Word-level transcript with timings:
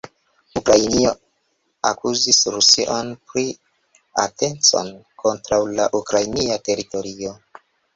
Ukrainio 0.61 1.11
akuzis 1.91 2.39
Rusion 2.57 3.13
pri 3.29 3.45
atencoj 4.27 4.87
kontraŭ 5.25 5.65
la 5.79 5.91
ukrainia 6.05 6.63
teritorio. 6.71 7.43